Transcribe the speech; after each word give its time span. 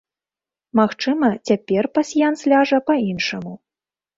Магчыма, 0.79 1.29
цяпер 1.49 1.83
пасьянс 1.99 2.39
ляжа 2.55 2.79
па-іншаму. 2.89 3.53